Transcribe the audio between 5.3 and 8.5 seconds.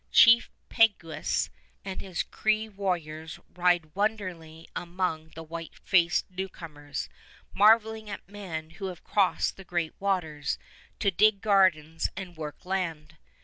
the white faced newcomers, marveling at